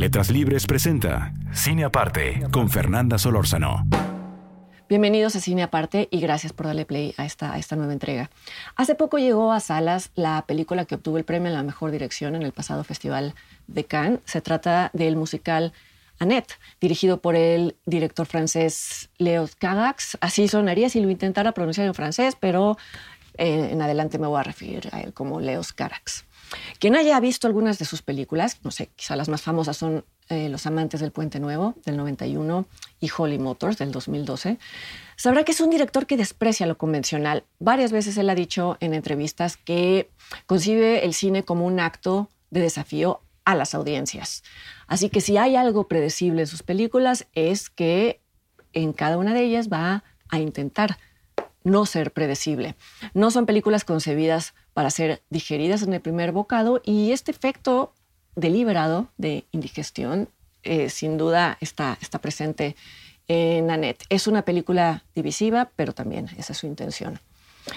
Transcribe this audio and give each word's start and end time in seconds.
Letras 0.00 0.30
Libres 0.30 0.66
presenta 0.66 1.34
Cine 1.52 1.84
Aparte 1.84 2.46
con 2.52 2.70
Fernanda 2.70 3.18
Solórzano. 3.18 3.86
Bienvenidos 4.88 5.36
a 5.36 5.40
Cine 5.40 5.62
Aparte 5.62 6.08
y 6.10 6.20
gracias 6.20 6.54
por 6.54 6.64
darle 6.64 6.86
play 6.86 7.14
a 7.18 7.26
esta, 7.26 7.76
nueva 7.76 7.92
entrega. 7.92 8.30
Hace 8.76 8.94
poco 8.94 9.18
llegó 9.18 9.52
a 9.52 9.60
salas 9.60 10.10
la 10.14 10.46
película 10.48 10.86
que 10.86 10.94
obtuvo 10.94 11.18
el 11.18 11.24
premio 11.24 11.50
a 11.50 11.54
la 11.54 11.62
mejor 11.62 11.90
dirección 11.90 12.34
en 12.34 12.40
el 12.40 12.52
pasado 12.52 12.82
Festival 12.82 13.34
de 13.66 13.84
Cannes. 13.84 14.20
Se 14.24 14.40
trata 14.40 14.88
del 14.94 15.16
musical 15.16 15.74
Annette, 16.18 16.58
dirigido 16.80 17.20
por 17.20 17.36
el 17.36 17.76
director 17.84 18.24
francés 18.26 19.10
Léo 19.18 19.50
Carax. 19.58 20.16
Así 20.22 20.48
sonaría 20.48 20.88
si 20.88 21.02
lo 21.02 21.10
intentara 21.10 21.52
pronunciar 21.52 21.86
en 21.86 21.94
francés, 21.94 22.38
pero 22.40 22.78
en 23.40 23.80
adelante 23.80 24.18
me 24.18 24.26
voy 24.26 24.38
a 24.38 24.42
referir 24.42 24.88
a 24.92 25.00
él 25.00 25.14
como 25.14 25.40
Léo 25.40 25.62
Carax. 25.74 26.24
Quien 26.78 26.96
haya 26.96 27.18
visto 27.20 27.46
algunas 27.46 27.78
de 27.78 27.84
sus 27.84 28.02
películas, 28.02 28.58
no 28.62 28.70
sé, 28.70 28.90
quizá 28.96 29.16
las 29.16 29.28
más 29.28 29.42
famosas 29.42 29.76
son 29.76 30.04
eh, 30.28 30.48
Los 30.48 30.66
Amantes 30.66 31.00
del 31.00 31.12
Puente 31.12 31.40
Nuevo, 31.40 31.74
del 31.84 31.96
91, 31.96 32.66
y 33.00 33.10
Holly 33.16 33.38
Motors, 33.38 33.78
del 33.78 33.92
2012, 33.92 34.58
sabrá 35.16 35.44
que 35.44 35.52
es 35.52 35.60
un 35.60 35.70
director 35.70 36.06
que 36.06 36.16
desprecia 36.16 36.66
lo 36.66 36.76
convencional. 36.76 37.44
Varias 37.58 37.92
veces 37.92 38.16
él 38.18 38.28
ha 38.30 38.34
dicho 38.34 38.76
en 38.80 38.94
entrevistas 38.94 39.56
que 39.56 40.10
concibe 40.46 41.04
el 41.04 41.14
cine 41.14 41.42
como 41.42 41.66
un 41.66 41.80
acto 41.80 42.28
de 42.50 42.60
desafío 42.60 43.22
a 43.44 43.54
las 43.54 43.74
audiencias. 43.74 44.42
Así 44.86 45.08
que 45.08 45.20
si 45.20 45.36
hay 45.36 45.56
algo 45.56 45.88
predecible 45.88 46.42
en 46.42 46.46
sus 46.46 46.62
películas 46.62 47.26
es 47.34 47.70
que 47.70 48.20
en 48.72 48.92
cada 48.92 49.18
una 49.18 49.34
de 49.34 49.42
ellas 49.42 49.68
va 49.68 50.04
a 50.28 50.38
intentar 50.38 50.98
no 51.64 51.86
ser 51.86 52.12
predecible. 52.12 52.74
No 53.14 53.30
son 53.30 53.46
películas 53.46 53.84
concebidas 53.84 54.54
para 54.72 54.90
ser 54.90 55.22
digeridas 55.30 55.82
en 55.82 55.92
el 55.92 56.00
primer 56.00 56.32
bocado 56.32 56.80
y 56.84 57.12
este 57.12 57.30
efecto 57.30 57.92
deliberado 58.36 59.08
de 59.18 59.44
indigestión 59.52 60.28
eh, 60.62 60.90
sin 60.90 61.16
duda 61.16 61.56
está, 61.60 61.98
está 62.00 62.18
presente 62.18 62.76
en 63.28 63.70
Annette. 63.70 64.04
Es 64.08 64.26
una 64.26 64.42
película 64.42 65.04
divisiva, 65.14 65.70
pero 65.76 65.92
también 65.92 66.28
esa 66.36 66.52
es 66.52 66.58
su 66.58 66.66
intención. 66.66 67.20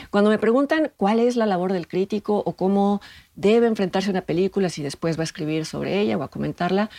Cuando 0.10 0.30
me 0.30 0.38
preguntan 0.38 0.92
cuál 0.98 1.20
es 1.20 1.36
la 1.36 1.46
labor 1.46 1.74
del 1.74 1.88
crítico 1.88 2.42
o 2.46 2.54
cómo 2.54 3.02
debe 3.36 3.68
enfrentarse 3.68 4.10
una 4.10 4.22
película, 4.22 4.70
si 4.70 4.82
después 4.82 5.18
va 5.18 5.22
a 5.22 5.26
escribir 5.26 5.66
sobre 5.66 6.00
ella 6.00 6.18
o 6.18 6.24
a 6.24 6.30
comentarla, 6.30 6.90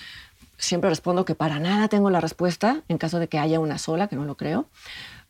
siempre 0.56 0.90
respondo 0.90 1.24
que 1.24 1.34
para 1.34 1.58
nada 1.58 1.88
tengo 1.88 2.10
la 2.10 2.20
respuesta 2.20 2.82
en 2.88 2.98
caso 2.98 3.18
de 3.18 3.28
que 3.28 3.38
haya 3.38 3.58
una 3.60 3.78
sola, 3.78 4.08
que 4.08 4.16
no 4.16 4.24
lo 4.24 4.36
creo. 4.36 4.66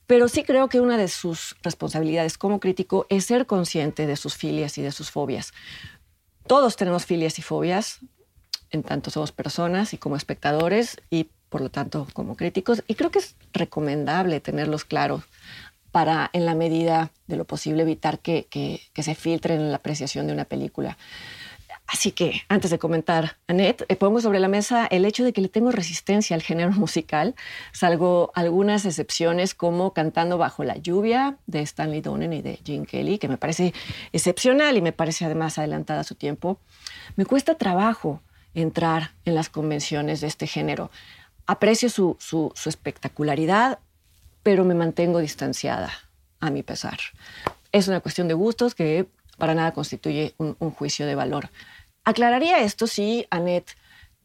Pero 0.06 0.28
sí 0.28 0.42
creo 0.42 0.68
que 0.68 0.80
una 0.80 0.96
de 0.96 1.08
sus 1.08 1.56
responsabilidades 1.62 2.36
como 2.36 2.60
crítico 2.60 3.06
es 3.08 3.24
ser 3.24 3.46
consciente 3.46 4.06
de 4.06 4.16
sus 4.16 4.36
filias 4.36 4.76
y 4.78 4.82
de 4.82 4.92
sus 4.92 5.10
fobias. 5.10 5.52
Todos 6.46 6.76
tenemos 6.76 7.06
filias 7.06 7.38
y 7.38 7.42
fobias, 7.42 8.00
en 8.70 8.82
tanto 8.82 9.10
somos 9.10 9.32
personas 9.32 9.94
y 9.94 9.98
como 9.98 10.16
espectadores 10.16 11.00
y 11.10 11.28
por 11.48 11.60
lo 11.60 11.70
tanto 11.70 12.06
como 12.12 12.36
críticos. 12.36 12.82
Y 12.86 12.96
creo 12.96 13.10
que 13.10 13.20
es 13.20 13.36
recomendable 13.52 14.40
tenerlos 14.40 14.84
claros 14.84 15.22
para, 15.92 16.28
en 16.32 16.44
la 16.44 16.56
medida 16.56 17.12
de 17.28 17.36
lo 17.36 17.44
posible, 17.44 17.82
evitar 17.82 18.18
que, 18.18 18.48
que, 18.50 19.02
se 19.02 19.14
filtren 19.14 19.60
en 19.60 19.70
la 19.70 19.76
apreciación 19.76 20.26
de 20.26 20.32
una 20.32 20.44
película. 20.44 20.98
Así 21.86 22.12
que, 22.12 22.42
antes 22.48 22.70
de 22.70 22.78
comentar, 22.78 23.36
Annette, 23.46 23.84
eh, 23.88 23.96
pongo 23.96 24.20
sobre 24.20 24.40
la 24.40 24.48
mesa 24.48 24.86
el 24.86 25.04
hecho 25.04 25.22
de 25.22 25.34
que 25.34 25.42
le 25.42 25.48
tengo 25.48 25.70
resistencia 25.70 26.34
al 26.34 26.42
género 26.42 26.72
musical, 26.76 27.34
salvo 27.72 28.32
algunas 28.34 28.86
excepciones 28.86 29.54
como 29.54 29.92
Cantando 29.92 30.38
bajo 30.38 30.64
la 30.64 30.76
lluvia 30.76 31.36
de 31.46 31.60
Stanley 31.60 32.00
Donen 32.00 32.32
y 32.32 32.42
de 32.42 32.58
Gene 32.64 32.86
Kelly, 32.86 33.18
que 33.18 33.28
me 33.28 33.36
parece 33.36 33.74
excepcional 34.12 34.76
y 34.76 34.82
me 34.82 34.92
parece 34.92 35.26
además 35.26 35.58
adelantada 35.58 36.00
a 36.00 36.04
su 36.04 36.14
tiempo. 36.14 36.58
Me 37.16 37.26
cuesta 37.26 37.56
trabajo 37.56 38.22
entrar 38.54 39.12
en 39.24 39.34
las 39.34 39.50
convenciones 39.50 40.20
de 40.20 40.28
este 40.28 40.46
género. 40.46 40.90
Aprecio 41.46 41.90
su, 41.90 42.16
su, 42.18 42.50
su 42.54 42.70
espectacularidad, 42.70 43.78
pero 44.42 44.64
me 44.64 44.74
mantengo 44.74 45.18
distanciada, 45.18 45.92
a 46.40 46.50
mi 46.50 46.62
pesar. 46.62 46.98
Es 47.72 47.88
una 47.88 48.00
cuestión 48.00 48.28
de 48.28 48.34
gustos 48.34 48.74
que 48.74 49.06
para 49.38 49.54
nada 49.54 49.72
constituye 49.72 50.34
un, 50.38 50.54
juicio 50.70 51.06
de 51.06 51.14
valor. 51.14 51.50
Aclararía 52.04 52.60
esto 52.60 52.86
si 52.86 53.26
Annette 53.30 53.76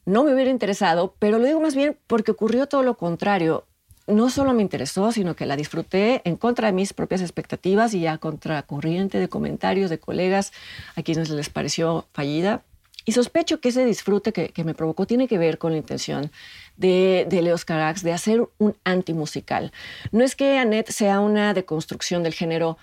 no 0.05 0.23
me 0.23 0.33
hubiera 0.33 0.49
interesado, 0.49 1.15
pero 1.19 1.39
lo 1.39 1.45
digo 1.45 1.59
más 1.59 1.75
bien 1.75 1.97
porque 2.07 2.31
ocurrió 2.31 2.67
todo 2.67 2.83
lo 2.83 2.97
contrario. 2.97 3.65
No 4.07 4.29
solo 4.29 4.53
me 4.53 4.63
interesó, 4.63 5.11
sino 5.11 5.35
que 5.35 5.45
la 5.45 5.55
disfruté 5.55 6.21
en 6.25 6.35
contra 6.35 6.67
de 6.67 6.73
mis 6.73 6.93
propias 6.93 7.21
expectativas 7.21 7.93
y 7.93 8.07
a 8.07 8.17
contracorriente 8.17 9.19
de 9.19 9.29
comentarios 9.29 9.89
de 9.89 9.99
colegas 9.99 10.51
a 10.95 11.03
quienes 11.03 11.29
les 11.29 11.49
pareció 11.49 12.07
fallida. 12.11 12.63
Y 13.05 13.11
sospecho 13.11 13.61
que 13.61 13.69
ese 13.69 13.85
disfrute 13.85 14.33
que, 14.33 14.49
que 14.49 14.63
me 14.63 14.73
provocó 14.73 15.05
tiene 15.05 15.27
que 15.27 15.37
ver 15.37 15.57
con 15.57 15.71
la 15.71 15.77
intención 15.77 16.31
de, 16.75 17.25
de 17.29 17.41
Leos 17.41 17.65
Carax 17.65 18.03
de 18.03 18.13
hacer 18.13 18.47
un 18.57 18.75
antimusical. 18.83 19.71
No 20.11 20.23
es 20.23 20.35
que 20.35 20.57
Annette 20.57 20.91
sea 20.91 21.19
una 21.19 21.53
deconstrucción 21.53 22.23
del 22.23 22.33
género 22.33 22.77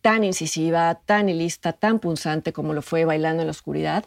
tan 0.00 0.24
incisiva, 0.24 0.94
tan 1.04 1.28
ilista, 1.28 1.72
tan 1.72 1.98
punzante 1.98 2.52
como 2.52 2.74
lo 2.74 2.82
fue 2.82 3.04
Bailando 3.04 3.42
en 3.42 3.46
la 3.48 3.52
Oscuridad 3.52 4.04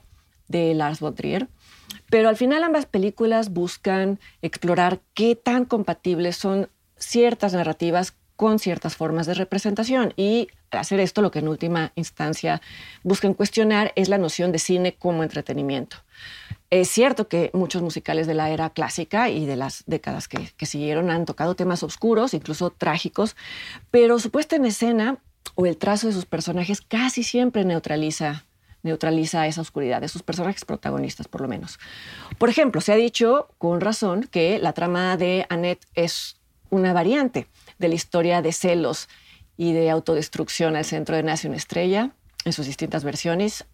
de 0.48 0.74
Lars 0.74 1.00
von 1.00 1.16
Trier. 1.16 1.48
Pero 2.10 2.30
al 2.30 2.38
final 2.38 2.64
ambas 2.64 2.86
películas 2.86 3.52
buscan 3.52 4.20
explorar 4.42 5.00
qué 5.14 5.36
tan 5.36 5.66
compatibles 5.66 6.38
son 6.38 6.70
ciertas 6.98 7.54
narrativas 7.54 8.14
con 8.36 8.60
ciertas 8.60 8.96
formas 8.96 9.28
de 9.28 9.34
representación. 9.36 10.14
Y 10.18 10.48
al 10.72 10.80
hacer 10.80 11.00
esto, 11.00 11.22
lo 11.22 11.32
que 11.32 11.40
en 11.40 11.48
última 11.48 11.92
instancia 11.96 12.62
buscan 13.04 13.34
cuestionar 13.34 13.92
es 13.96 14.10
la 14.10 14.18
noción 14.18 14.52
de 14.52 14.60
cine 14.60 14.96
como 14.98 15.24
entretenimiento. 15.24 15.98
Es 16.70 16.90
cierto 16.90 17.28
que 17.28 17.52
muchos 17.54 17.82
musicales 17.82 18.28
de 18.28 18.34
la 18.34 18.50
era 18.50 18.70
clásica 18.70 19.30
y 19.30 19.46
de 19.46 19.58
las 19.58 19.84
décadas 19.86 20.28
que, 20.28 20.52
que 20.56 20.66
siguieron 20.66 21.12
han 21.12 21.26
tocado 21.26 21.56
temas 21.56 21.84
oscuros, 21.84 22.34
incluso 22.34 22.72
trágicos, 22.72 23.36
pero 23.92 24.18
su 24.20 24.32
puesta 24.32 24.56
en 24.56 24.66
escena 24.66 25.20
o 25.56 25.66
el 25.66 25.78
trazo 25.78 26.08
de 26.08 26.14
sus 26.14 26.26
personajes 26.26 26.82
casi 26.82 27.24
siempre 27.24 27.66
neutraliza 27.66 28.46
neutraliza 28.84 29.48
esa 29.48 29.62
oscuridad 29.62 30.02
de 30.02 30.08
sus 30.08 30.24
personajes 30.24 30.66
protagonistas, 30.66 31.28
por 31.28 31.42
lo 31.42 31.48
menos. 31.48 31.80
Por 32.38 32.50
ejemplo, 32.50 32.82
se 32.82 32.92
ha 32.92 32.96
dicho 32.96 33.50
con 33.58 33.82
razón 33.82 34.28
que 34.32 34.60
la 34.60 34.74
trama 34.74 35.18
de 35.18 35.46
Annette 35.50 35.86
es 35.94 36.38
una 36.70 36.94
variante 36.94 37.48
de 37.78 37.90
la 37.90 37.96
historia 37.96 38.42
de 38.42 38.52
celos 38.52 39.08
y 39.58 39.74
de 39.74 39.90
autodestrucción 39.90 40.76
al 40.76 40.86
centro 40.86 41.16
de 41.16 41.24
Nace 41.24 41.48
una 41.48 41.58
estrella 41.58 42.12
en 42.46 42.54
sus 42.54 42.66
distintas 42.66 43.04
versiones. 43.04 43.66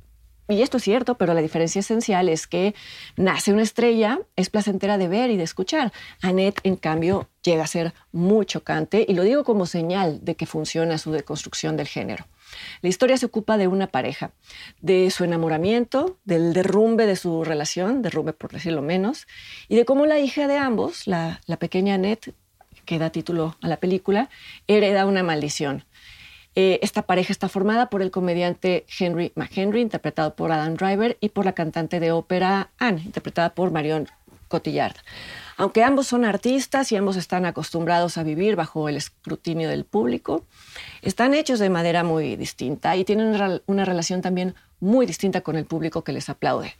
Y 0.49 0.61
esto 0.61 0.77
es 0.77 0.83
cierto, 0.83 1.15
pero 1.15 1.33
la 1.33 1.41
diferencia 1.41 1.79
esencial 1.79 2.29
es 2.29 2.47
que 2.47 2.73
Nace 3.15 3.51
una 3.51 3.63
estrella 3.63 4.19
es 4.35 4.49
placentera 4.49 4.97
de 4.97 5.07
ver 5.07 5.31
y 5.31 5.37
de 5.37 5.43
escuchar. 5.43 5.91
Annette, 6.21 6.59
en 6.63 6.75
cambio, 6.75 7.29
llega 7.43 7.63
a 7.63 7.67
ser 7.67 7.93
muy 8.11 8.45
chocante 8.45 9.05
y 9.07 9.13
lo 9.13 9.23
digo 9.23 9.43
como 9.43 9.65
señal 9.65 10.23
de 10.23 10.35
que 10.35 10.45
funciona 10.45 10.97
su 10.97 11.11
deconstrucción 11.11 11.77
del 11.77 11.87
género. 11.87 12.27
La 12.81 12.89
historia 12.89 13.17
se 13.17 13.25
ocupa 13.25 13.57
de 13.57 13.67
una 13.67 13.87
pareja, 13.87 14.31
de 14.81 15.09
su 15.11 15.23
enamoramiento, 15.23 16.17
del 16.23 16.53
derrumbe 16.53 17.05
de 17.05 17.15
su 17.15 17.43
relación, 17.43 18.01
derrumbe 18.01 18.33
por 18.33 18.51
decirlo 18.51 18.81
menos, 18.81 19.27
y 19.67 19.75
de 19.75 19.85
cómo 19.85 20.05
la 20.05 20.19
hija 20.19 20.47
de 20.47 20.57
ambos, 20.57 21.07
la, 21.07 21.41
pequeña 21.59 21.95
Annette, 21.95 22.33
que 22.85 22.99
da 22.99 23.09
título 23.09 23.57
a 23.61 23.67
la 23.67 23.77
película, 23.77 24.29
hereda 24.67 25.05
una 25.05 25.23
maldición. 25.23 25.83
Eh, 26.59 26.79
esta 26.81 27.03
pareja 27.03 27.31
está 27.31 27.49
formada 27.49 27.91
por 27.91 28.01
el 28.01 28.09
comediante 28.09 28.83
Henry 28.99 29.31
McHenry, 29.35 29.79
interpretado 29.79 30.35
por 30.35 30.51
Adam 30.51 30.73
Driver, 30.73 31.15
y 31.21 31.29
por 31.29 31.45
la 31.45 31.53
cantante 31.53 31.99
de 31.99 32.11
ópera 32.11 32.71
Anne, 32.79 33.03
interpretada 33.05 33.53
por 33.53 33.69
Marion 33.69 34.07
Cotillard. 34.47 34.95
Aunque 35.57 35.83
ambos 35.83 36.07
son 36.07 36.25
artistas 36.25 36.91
y 36.91 36.95
ambos 36.95 37.15
están 37.15 37.45
acostumbrados 37.45 38.17
a 38.17 38.23
vivir 38.23 38.55
bajo 38.55 38.89
el 38.89 38.97
escrutinio 38.97 39.69
del 39.69 39.85
público, 39.85 40.47
están 41.03 41.35
hechos 41.35 41.59
de 41.59 41.69
manera 41.69 42.03
muy 42.03 42.35
distinta 42.37 42.95
y 42.95 43.05
tienen 43.05 43.61
una 43.67 43.85
relación 43.85 44.23
también 44.23 44.55
muy 44.79 45.05
distinta 45.05 45.41
con 45.41 45.57
el 45.57 45.65
público 45.65 46.03
que 46.03 46.11
les 46.11 46.27
aplaude. 46.27 46.73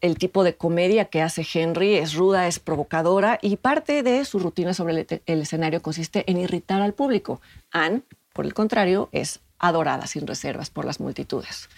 El 0.00 0.18
tipo 0.18 0.44
de 0.44 0.54
comedia 0.54 1.06
que 1.06 1.20
hace 1.20 1.44
Henry 1.52 1.96
es 1.96 2.14
ruda, 2.14 2.46
es 2.46 2.60
provocadora 2.60 3.40
y 3.42 3.56
parte 3.56 4.04
de 4.04 4.24
su 4.24 4.38
rutina 4.38 4.72
sobre 4.72 5.00
el, 5.00 5.22
el 5.26 5.42
escenario 5.42 5.82
consiste 5.82 6.30
en 6.30 6.38
irritar 6.38 6.80
al 6.80 6.94
público. 6.94 7.40
Anne, 7.72 8.02
por 8.32 8.46
el 8.46 8.54
contrario, 8.54 9.08
es 9.12 9.40
adorada 9.58 10.06
sin 10.06 10.26
reservas 10.26 10.70
por 10.70 10.84
las 10.84 11.00
multitudes. 11.00 11.68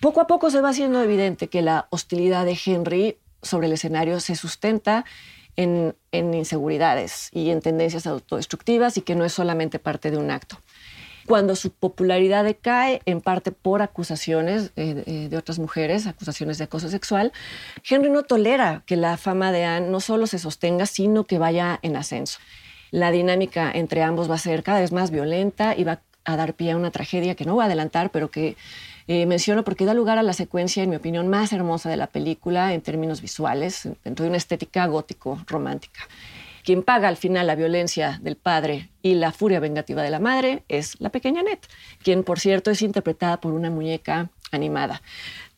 Poco 0.00 0.20
a 0.20 0.26
poco 0.26 0.50
se 0.50 0.60
va 0.60 0.70
haciendo 0.70 1.02
evidente 1.02 1.48
que 1.48 1.62
la 1.62 1.86
hostilidad 1.90 2.44
de 2.44 2.58
Henry 2.64 3.18
sobre 3.42 3.66
el 3.66 3.72
escenario 3.72 4.20
se 4.20 4.36
sustenta 4.36 5.04
en, 5.56 5.94
inseguridades 6.12 7.30
y 7.32 7.50
en 7.50 7.62
tendencias 7.62 8.06
autodestructivas 8.06 8.98
y 8.98 9.02
que 9.02 9.14
no 9.14 9.24
es 9.24 9.32
solamente 9.32 9.78
parte 9.78 10.10
de 10.10 10.18
un 10.18 10.30
acto. 10.30 10.60
Cuando 11.26 11.56
su 11.56 11.72
popularidad 11.72 12.44
decae, 12.44 13.00
en 13.04 13.20
parte 13.20 13.50
por 13.50 13.82
acusaciones 13.82 14.70
eh, 14.76 15.28
de 15.28 15.36
otras 15.36 15.58
mujeres, 15.58 16.06
acusaciones 16.06 16.58
de 16.58 16.64
acoso 16.64 16.88
sexual, 16.88 17.32
Henry 17.88 18.10
no 18.10 18.22
tolera 18.22 18.84
que 18.86 18.96
la 18.96 19.16
fama 19.16 19.50
de 19.50 19.64
Anne 19.64 19.88
no 19.88 19.98
solo 20.00 20.28
se 20.28 20.38
sostenga, 20.38 20.86
sino 20.86 21.24
que 21.24 21.38
vaya 21.38 21.80
en 21.82 21.96
ascenso. 21.96 22.38
La 22.96 23.10
dinámica 23.10 23.70
entre 23.74 24.02
ambos 24.02 24.30
va 24.30 24.36
a 24.36 24.38
ser 24.38 24.62
cada 24.62 24.80
vez 24.80 24.90
más 24.90 25.10
violenta 25.10 25.76
y 25.76 25.84
va 25.84 26.00
a 26.24 26.34
dar 26.34 26.54
pie 26.54 26.70
a 26.70 26.78
una 26.78 26.90
tragedia 26.90 27.34
que 27.34 27.44
no 27.44 27.52
voy 27.52 27.62
a 27.62 27.66
adelantar, 27.66 28.10
pero 28.10 28.30
que 28.30 28.56
eh, 29.06 29.26
menciono 29.26 29.64
porque 29.64 29.84
da 29.84 29.92
lugar 29.92 30.16
a 30.16 30.22
la 30.22 30.32
secuencia, 30.32 30.82
en 30.82 30.88
mi 30.88 30.96
opinión, 30.96 31.28
más 31.28 31.52
hermosa 31.52 31.90
de 31.90 31.98
la 31.98 32.06
película 32.06 32.72
en 32.72 32.80
términos 32.80 33.20
visuales, 33.20 33.86
dentro 34.02 34.22
de 34.22 34.30
una 34.30 34.38
estética 34.38 34.86
gótico-romántica. 34.86 36.08
Quien 36.64 36.82
paga 36.82 37.08
al 37.08 37.18
final 37.18 37.46
la 37.48 37.54
violencia 37.54 38.18
del 38.22 38.36
padre 38.36 38.88
y 39.02 39.12
la 39.12 39.30
furia 39.30 39.60
vengativa 39.60 40.02
de 40.02 40.08
la 40.08 40.18
madre 40.18 40.62
es 40.68 40.98
la 40.98 41.10
pequeña 41.10 41.40
Annette, 41.40 41.68
quien, 42.02 42.24
por 42.24 42.40
cierto, 42.40 42.70
es 42.70 42.80
interpretada 42.80 43.42
por 43.42 43.52
una 43.52 43.68
muñeca 43.68 44.30
animada. 44.52 45.02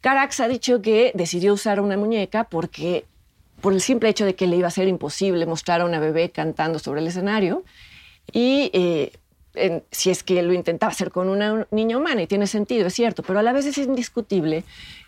Carax 0.00 0.41
ha 0.41 0.49
dicho 0.49 0.82
que 0.82 1.12
decidió 1.14 1.55
usar 1.55 1.79
una 1.79 1.96
muñeca 1.96 2.49
porque 2.50 3.05
por 3.60 3.72
el 3.72 3.81
simple 3.81 4.08
hecho 4.08 4.25
de 4.25 4.34
que 4.34 4.46
le 4.46 4.56
iba 4.56 4.69
a 4.69 4.72
ser 4.72 4.88
imposible 4.88 5.46
mostrar 5.46 5.81
a 5.81 5.84
una 5.84 6.00
bebé 6.00 6.31
cantando 6.31 6.78
sobre 6.78 7.00
el 7.00 7.06
escenario 7.06 7.64
y 8.32 8.70
eh, 8.72 9.12
si 9.90 10.10
es 10.10 10.22
que 10.22 10.43
lo 10.43 10.52
intentaba 10.52 10.93
hacer 10.93 11.10
con 11.10 11.28
una 11.28 11.66
niña 11.70 11.96
humana, 11.96 12.22
y 12.22 12.26
tiene 12.26 12.46
sentido, 12.46 12.87
es 12.87 12.94
cierto, 12.94 13.22
pero 13.22 13.38
a 13.38 13.43
la 13.43 13.52
vez 13.52 13.66
es 13.66 13.78
indiscutible 13.78 14.64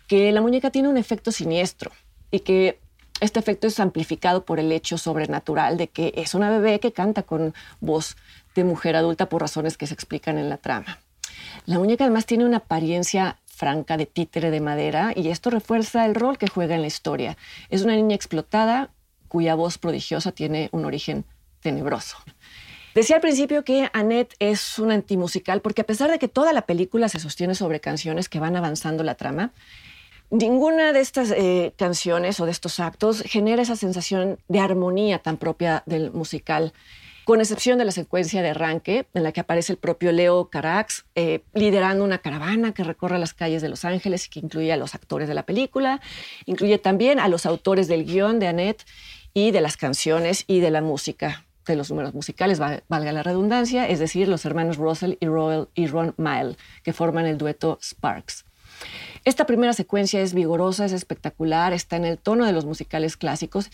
que 0.07 0.31
la 0.31 0.41
muñeca 0.41 0.71
tiene 0.71 0.89
un 0.89 0.97
efecto 0.97 1.31
siniestro 1.31 1.91
y 2.31 2.41
que 2.41 2.79
este 3.21 3.39
efecto 3.39 3.67
es 3.67 3.79
amplificado 3.79 4.45
por 4.45 4.59
el 4.59 4.71
hecho 4.71 4.97
sobrenatural 4.97 5.77
de 5.77 5.87
que 5.87 6.13
es 6.15 6.33
una 6.33 6.49
bebé 6.49 6.79
que 6.79 6.91
canta 6.91 7.23
con 7.23 7.53
voz 7.79 8.17
de 8.55 8.63
mujer 8.63 8.95
adulta 8.95 9.29
por 9.29 9.41
razones 9.41 9.77
que 9.77 9.87
se 9.87 9.93
explican 9.93 10.37
en 10.37 10.49
la 10.49 10.57
trama. 10.57 10.99
La 11.65 11.77
muñeca 11.77 12.03
además 12.03 12.25
tiene 12.25 12.45
una 12.45 12.57
apariencia 12.57 13.37
franca 13.61 13.95
de 13.95 14.07
títere 14.07 14.49
de 14.49 14.59
madera 14.59 15.13
y 15.15 15.27
esto 15.27 15.51
refuerza 15.51 16.07
el 16.07 16.15
rol 16.15 16.39
que 16.39 16.47
juega 16.47 16.73
en 16.73 16.81
la 16.81 16.87
historia. 16.87 17.37
Es 17.69 17.83
una 17.83 17.95
niña 17.95 18.15
explotada 18.15 18.89
cuya 19.27 19.53
voz 19.53 19.77
prodigiosa 19.77 20.31
tiene 20.31 20.69
un 20.71 20.83
origen 20.83 21.25
tenebroso. 21.59 22.17
Decía 22.95 23.17
al 23.17 23.21
principio 23.21 23.63
que 23.63 23.87
Annette 23.93 24.33
es 24.39 24.79
un 24.79 24.89
antimusical 24.89 25.61
porque 25.61 25.81
a 25.81 25.85
pesar 25.85 26.09
de 26.09 26.17
que 26.17 26.27
toda 26.27 26.53
la 26.53 26.63
película 26.63 27.07
se 27.07 27.19
sostiene 27.19 27.53
sobre 27.53 27.79
canciones 27.79 28.29
que 28.29 28.39
van 28.39 28.55
avanzando 28.55 29.03
la 29.03 29.13
trama, 29.13 29.53
ninguna 30.31 30.91
de 30.91 31.01
estas 31.01 31.29
eh, 31.29 31.75
canciones 31.77 32.39
o 32.39 32.45
de 32.45 32.51
estos 32.51 32.79
actos 32.79 33.21
genera 33.27 33.61
esa 33.61 33.75
sensación 33.75 34.39
de 34.47 34.59
armonía 34.59 35.19
tan 35.19 35.37
propia 35.37 35.83
del 35.85 36.11
musical 36.11 36.73
con 37.25 37.39
excepción 37.39 37.77
de 37.77 37.85
la 37.85 37.91
secuencia 37.91 38.41
de 38.41 38.49
arranque 38.49 39.07
en 39.13 39.23
la 39.23 39.31
que 39.31 39.41
aparece 39.41 39.73
el 39.73 39.77
propio 39.77 40.11
Leo 40.11 40.49
Carax 40.49 41.05
eh, 41.15 41.43
liderando 41.53 42.03
una 42.03 42.19
caravana 42.19 42.73
que 42.73 42.83
recorre 42.83 43.19
las 43.19 43.33
calles 43.33 43.61
de 43.61 43.69
Los 43.69 43.85
Ángeles 43.85 44.25
y 44.25 44.29
que 44.29 44.39
incluye 44.39 44.71
a 44.71 44.77
los 44.77 44.95
actores 44.95 45.27
de 45.27 45.33
la 45.33 45.43
película, 45.43 46.01
incluye 46.45 46.77
también 46.77 47.19
a 47.19 47.27
los 47.27 47.45
autores 47.45 47.87
del 47.87 48.05
guion 48.05 48.39
de 48.39 48.47
Annette 48.47 48.85
y 49.33 49.51
de 49.51 49.61
las 49.61 49.77
canciones 49.77 50.43
y 50.47 50.59
de 50.59 50.71
la 50.71 50.81
música 50.81 51.45
de 51.65 51.75
los 51.75 51.89
números 51.89 52.13
musicales, 52.13 52.59
valga 52.59 53.11
la 53.11 53.23
redundancia, 53.23 53.87
es 53.87 53.99
decir, 53.99 54.27
los 54.27 54.45
hermanos 54.45 54.77
Russell 54.77 55.13
y, 55.19 55.27
y 55.75 55.87
Ron 55.87 56.13
Mile, 56.17 56.57
que 56.83 56.91
forman 56.91 57.27
el 57.27 57.37
dueto 57.37 57.77
Sparks. 57.81 58.45
Esta 59.23 59.45
primera 59.45 59.73
secuencia 59.73 60.21
es 60.21 60.33
vigorosa, 60.33 60.85
es 60.85 60.93
espectacular, 60.93 61.73
está 61.73 61.95
en 61.95 62.05
el 62.05 62.17
tono 62.17 62.45
de 62.45 62.53
los 62.53 62.65
musicales 62.65 63.17
clásicos 63.17 63.69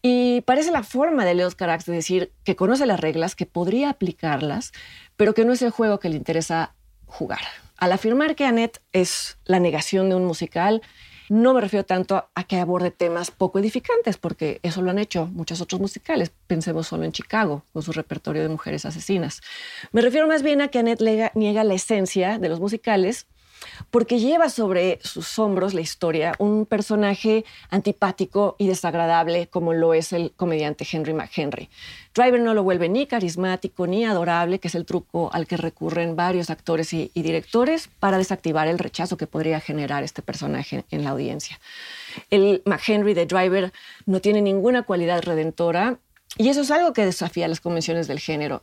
y 0.00 0.42
parece 0.42 0.70
la 0.70 0.84
forma 0.84 1.24
de 1.24 1.34
Leos 1.34 1.54
Carax 1.54 1.86
de 1.86 1.94
decir 1.94 2.32
que 2.44 2.56
conoce 2.56 2.86
las 2.86 3.00
reglas, 3.00 3.34
que 3.34 3.46
podría 3.46 3.90
aplicarlas, 3.90 4.72
pero 5.16 5.34
que 5.34 5.44
no 5.44 5.52
es 5.52 5.62
el 5.62 5.70
juego 5.70 5.98
que 5.98 6.08
le 6.08 6.16
interesa 6.16 6.74
jugar. 7.06 7.40
Al 7.76 7.92
afirmar 7.92 8.36
que 8.36 8.44
Annette 8.44 8.80
es 8.92 9.38
la 9.44 9.58
negación 9.58 10.08
de 10.08 10.14
un 10.14 10.24
musical, 10.24 10.82
no 11.28 11.54
me 11.54 11.60
refiero 11.60 11.84
tanto 11.84 12.28
a 12.34 12.44
que 12.44 12.58
aborde 12.58 12.90
temas 12.90 13.30
poco 13.30 13.58
edificantes, 13.58 14.18
porque 14.18 14.60
eso 14.62 14.82
lo 14.82 14.90
han 14.90 14.98
hecho 14.98 15.26
muchos 15.26 15.60
otros 15.60 15.80
musicales. 15.80 16.30
Pensemos 16.46 16.88
solo 16.88 17.04
en 17.04 17.12
Chicago, 17.12 17.64
con 17.72 17.82
su 17.82 17.92
repertorio 17.92 18.42
de 18.42 18.48
mujeres 18.48 18.84
asesinas. 18.84 19.40
Me 19.92 20.02
refiero 20.02 20.26
más 20.26 20.42
bien 20.42 20.60
a 20.60 20.68
que 20.68 20.78
Annette 20.78 21.32
niega 21.34 21.64
la 21.64 21.74
esencia 21.74 22.38
de 22.38 22.48
los 22.48 22.60
musicales 22.60 23.26
porque 23.90 24.18
lleva 24.18 24.48
sobre 24.48 24.98
sus 25.02 25.38
hombros 25.38 25.74
la 25.74 25.80
historia 25.80 26.34
un 26.38 26.66
personaje 26.66 27.44
antipático 27.70 28.56
y 28.58 28.66
desagradable 28.66 29.48
como 29.48 29.72
lo 29.72 29.94
es 29.94 30.12
el 30.12 30.32
comediante 30.36 30.86
Henry 30.90 31.14
McHenry. 31.14 31.68
Driver 32.14 32.40
no 32.40 32.52
lo 32.52 32.62
vuelve 32.62 32.88
ni 32.88 33.06
carismático 33.06 33.86
ni 33.86 34.04
adorable, 34.04 34.58
que 34.58 34.68
es 34.68 34.74
el 34.74 34.84
truco 34.84 35.30
al 35.32 35.46
que 35.46 35.56
recurren 35.56 36.14
varios 36.14 36.50
actores 36.50 36.92
y, 36.92 37.10
directores 37.14 37.88
para 38.00 38.18
desactivar 38.18 38.68
el 38.68 38.78
rechazo 38.78 39.16
que 39.16 39.26
podría 39.26 39.60
generar 39.60 40.02
este 40.02 40.22
personaje 40.22 40.84
en 40.90 41.04
la 41.04 41.10
audiencia. 41.10 41.58
El 42.30 42.62
McHenry 42.66 43.14
de 43.14 43.26
Driver 43.26 43.72
no 44.06 44.20
tiene 44.20 44.42
ninguna 44.42 44.82
cualidad 44.82 45.22
redentora 45.22 45.98
y 46.36 46.48
eso 46.48 46.62
es 46.62 46.70
algo 46.70 46.92
que 46.92 47.04
desafía 47.04 47.48
las 47.48 47.60
convenciones 47.60 48.08
del 48.08 48.20
género 48.20 48.62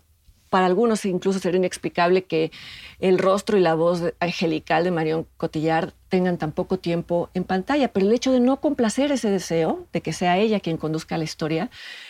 para 0.50 0.66
algunos 0.66 1.06
incluso 1.06 1.40
sería 1.40 1.60
inexplicable 1.60 2.24
que 2.24 2.52
el 3.00 3.20
rostro 3.20 3.58
y 3.58 3.62
la 3.62 3.76
voz 3.76 4.14
angelical 4.20 4.84
de 4.84 4.92
Marion 4.92 5.28
Cotillard 5.38 5.94
tengan 6.10 6.38
tan 6.38 6.52
poco 6.52 6.80
tiempo 6.80 7.30
en 7.34 7.44
pantalla, 7.44 7.94
pero 7.94 8.08
el 8.08 8.14
hecho 8.14 8.32
de 8.32 8.40
no 8.40 8.60
complacer 8.60 9.12
ese 9.12 9.30
deseo, 9.30 9.88
de 9.94 10.02
que 10.02 10.12
sea 10.12 10.38
ella 10.38 10.60
quien 10.60 10.78
conduzca 10.78 11.18
la 11.18 11.24
historia, 11.24 11.70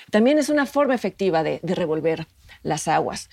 también 0.10 0.40
es 0.40 0.50
una 0.50 0.66
forma 0.66 0.96
efectiva 0.96 1.44
de, 1.44 1.60
revolver 1.64 2.28
las 2.64 2.88
aguas. 2.88 3.30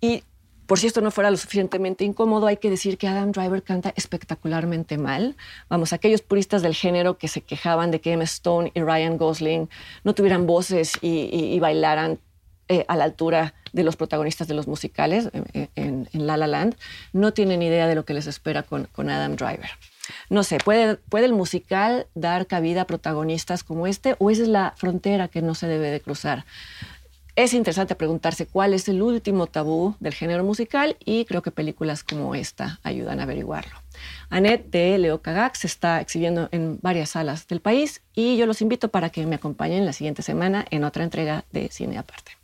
Y 0.00 0.22
por 0.66 0.78
si 0.78 0.86
esto 0.86 1.00
no 1.00 1.10
fuera 1.10 1.30
lo 1.30 1.36
suficientemente 1.36 2.04
incómodo, 2.04 2.46
hay 2.46 2.56
que 2.58 2.70
decir 2.70 2.96
que 2.96 3.08
Adam 3.08 3.32
Driver 3.32 3.62
canta 3.62 3.92
espectacularmente 3.96 4.96
mal. 4.96 5.36
Vamos, 5.68 5.92
aquellos 5.92 6.22
puristas 6.22 6.62
del 6.62 6.74
género 6.74 7.18
que 7.18 7.28
se 7.28 7.42
quejaban 7.42 7.90
de 7.90 8.00
que 8.00 8.12
Emma 8.12 8.24
Stone 8.24 8.72
y 8.74 8.80
Ryan 8.80 9.18
Gosling 9.18 9.68
no 10.04 10.14
tuvieran 10.14 10.46
voces 10.46 10.92
y 11.02 11.58
bailaran 11.60 12.18
eh, 12.68 12.84
a 12.88 12.96
la 12.96 13.04
altura 13.04 13.54
de 13.72 13.84
los 13.84 13.96
protagonistas 13.96 14.48
de 14.48 14.54
los 14.54 14.66
musicales 14.66 15.30
eh, 15.52 15.68
en, 15.74 16.08
La 16.12 16.36
La 16.36 16.46
Land, 16.46 16.76
no 17.12 17.32
tienen 17.32 17.62
idea 17.62 17.86
de 17.86 17.94
lo 17.94 18.04
que 18.04 18.14
les 18.14 18.26
espera 18.26 18.62
con, 18.62 18.88
Adam 19.10 19.36
Driver. 19.36 19.70
No 20.30 20.42
sé, 20.42 20.58
¿puede, 20.58 20.96
¿puede 20.96 21.26
el 21.26 21.32
musical 21.32 22.06
dar 22.14 22.46
cabida 22.46 22.82
a 22.82 22.86
protagonistas 22.86 23.64
como 23.64 23.86
este 23.86 24.16
o 24.18 24.30
esa 24.30 24.42
es 24.42 24.48
la 24.48 24.74
frontera 24.76 25.28
que 25.28 25.42
no 25.42 25.54
se 25.54 25.66
debe 25.66 25.90
de 25.90 26.00
cruzar? 26.00 26.44
Es 27.36 27.52
interesante 27.52 27.96
preguntarse 27.96 28.46
cuál 28.46 28.74
es 28.74 28.88
el 28.88 29.02
último 29.02 29.48
tabú 29.48 29.96
del 29.98 30.14
género 30.14 30.44
musical 30.44 30.96
y 31.04 31.24
creo 31.24 31.42
que 31.42 31.50
películas 31.50 32.04
como 32.04 32.36
esta 32.36 32.78
ayudan 32.84 33.18
a 33.18 33.24
averiguarlo. 33.24 33.74
Annette 34.30 34.70
de 34.70 34.98
Leo 34.98 35.20
Cagac 35.20 35.56
se 35.56 35.66
está 35.66 36.00
exhibiendo 36.00 36.48
en 36.52 36.78
varias 36.80 37.10
salas 37.10 37.48
del 37.48 37.60
país 37.60 38.02
y 38.14 38.36
yo 38.36 38.46
los 38.46 38.62
invito 38.62 38.88
para 38.88 39.10
que 39.10 39.26
me 39.26 39.34
acompañen 39.34 39.84
la 39.84 39.92
siguiente 39.92 40.22
semana 40.22 40.64
en 40.70 40.84
otra 40.84 41.02
entrega 41.02 41.44
de 41.50 41.68
Cine 41.70 41.98
Aparte. 41.98 42.43